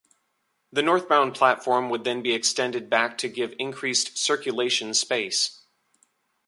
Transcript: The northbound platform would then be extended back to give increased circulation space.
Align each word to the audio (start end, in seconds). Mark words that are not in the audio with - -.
The 0.73 0.81
northbound 0.81 1.35
platform 1.35 1.91
would 1.91 2.05
then 2.05 2.23
be 2.23 2.33
extended 2.33 2.89
back 2.89 3.19
to 3.19 3.27
give 3.29 3.53
increased 3.59 4.17
circulation 4.17 4.95
space. 4.95 5.61